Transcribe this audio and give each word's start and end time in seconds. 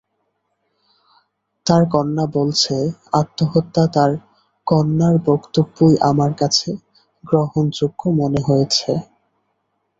তার 1.65 1.83
কন্যা 1.91 2.25
বলছে 2.35 2.75
আত্মহত্যা 3.13 3.83
তাঁর 3.95 4.11
কন্যার 4.67 5.15
বক্তব্যই 5.27 5.95
আমার 6.09 6.31
কাছে 6.33 6.69
গ্রহণযোগ্য 7.23 8.01
মনে 8.19 8.39
হয়েছে। 8.47 8.91